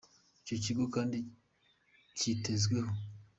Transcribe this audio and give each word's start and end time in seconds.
Icyo 0.41 0.55
kigo 0.63 0.83
kandi 0.95 1.17
cyitezweho. 2.17 2.91